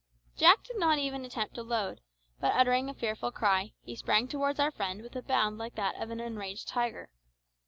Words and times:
Jack 0.35 0.63
did 0.63 0.77
not 0.79 0.97
even 0.97 1.23
attempt 1.23 1.53
to 1.53 1.61
load, 1.61 2.01
but 2.39 2.55
uttering 2.55 2.89
a 2.89 2.93
fearful 2.95 3.31
cry, 3.31 3.73
he 3.83 3.95
sprang 3.95 4.27
towards 4.27 4.59
our 4.59 4.71
friend 4.71 5.03
with 5.03 5.15
a 5.15 5.21
bound 5.21 5.59
like 5.59 5.75
that 5.75 5.93
of 6.01 6.09
an 6.09 6.19
enraged 6.19 6.67
tiger. 6.67 7.11